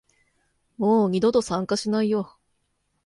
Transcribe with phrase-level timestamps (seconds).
[0.79, 2.35] もう二度と参加しないよ